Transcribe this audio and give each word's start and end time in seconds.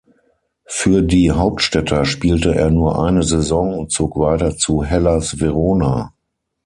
Für 0.65 1.03
die 1.03 1.29
Hauptstädter 1.31 2.05
spielte 2.05 2.55
er 2.55 2.71
nur 2.71 2.97
eine 3.05 3.21
Saison 3.21 3.77
und 3.77 3.91
zog 3.91 4.17
weiter 4.17 4.57
zu 4.57 4.83
Hellas 4.83 5.39
Verona. 5.39 6.11